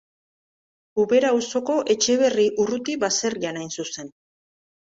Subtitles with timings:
[1.03, 4.15] Ubera auzoko Etxeberri-Urruti baserrian hain zuzen.